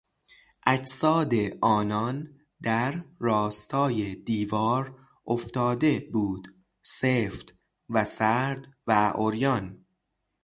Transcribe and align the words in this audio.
اجساد 0.65 1.33
آنان 1.61 2.39
در 2.61 3.03
راستای 3.19 4.15
دیوار 4.15 4.99
افتاده 5.27 6.09
بود، 6.13 6.47
سفت 6.83 7.55
و 7.89 8.03
سرد 8.03 8.67
و 8.87 8.93
عریان. 9.09 9.85